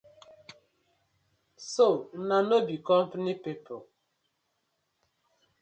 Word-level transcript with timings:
So 1.73 1.87
una 2.23 2.39
no 2.47 2.57
be 2.67 2.75
compani 2.87 3.33
people? 3.45 3.79